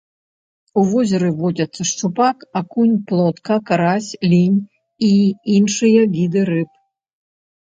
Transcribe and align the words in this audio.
У 0.81 0.83
возеры 0.93 1.27
водзяцца 1.41 1.81
шчупак, 1.89 2.37
акунь, 2.61 2.95
плотка, 3.11 3.59
карась, 3.69 4.09
лінь 4.33 4.57
і 5.11 5.11
іншыя 5.59 6.01
віды 6.17 6.41
рыб. 6.51 6.71